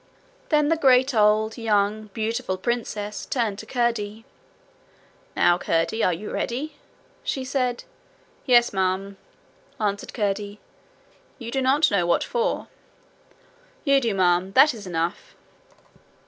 Then 0.49 0.69
the 0.69 0.75
great 0.77 1.13
old, 1.13 1.59
young, 1.59 2.05
beautiful 2.07 2.57
princess 2.57 3.23
turned 3.27 3.59
to 3.59 3.67
Curdie. 3.67 4.25
'Now, 5.35 5.59
Curdie, 5.59 6.03
are 6.03 6.11
you 6.11 6.31
ready?' 6.31 6.77
she 7.23 7.45
said. 7.45 7.83
'Yes, 8.47 8.73
ma'am,' 8.73 9.17
answered 9.79 10.15
Curdie. 10.15 10.59
'You 11.37 11.51
do 11.51 11.61
not 11.61 11.91
know 11.91 12.07
what 12.07 12.23
for.' 12.23 12.65
'You 13.85 14.01
do, 14.01 14.15
ma'am. 14.15 14.53
That 14.53 14.73
is 14.73 14.87
enough.' 14.87 15.35